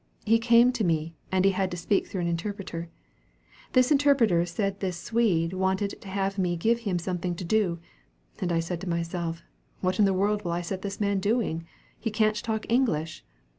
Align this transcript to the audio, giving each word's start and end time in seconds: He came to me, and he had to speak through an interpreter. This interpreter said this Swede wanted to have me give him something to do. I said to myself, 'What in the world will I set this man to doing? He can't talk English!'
He 0.25 0.39
came 0.39 0.71
to 0.71 0.83
me, 0.83 1.13
and 1.31 1.45
he 1.45 1.51
had 1.51 1.69
to 1.69 1.77
speak 1.77 2.07
through 2.07 2.21
an 2.21 2.27
interpreter. 2.27 2.89
This 3.73 3.91
interpreter 3.91 4.47
said 4.47 4.79
this 4.79 4.97
Swede 4.97 5.53
wanted 5.53 5.91
to 6.01 6.07
have 6.07 6.39
me 6.39 6.55
give 6.57 6.79
him 6.79 6.97
something 6.97 7.35
to 7.35 7.43
do. 7.45 7.77
I 8.41 8.61
said 8.61 8.81
to 8.81 8.89
myself, 8.89 9.43
'What 9.81 9.99
in 9.99 10.05
the 10.05 10.15
world 10.15 10.43
will 10.43 10.53
I 10.53 10.61
set 10.61 10.81
this 10.81 10.99
man 10.99 11.21
to 11.21 11.29
doing? 11.29 11.67
He 11.99 12.09
can't 12.09 12.35
talk 12.43 12.65
English!' 12.67 13.23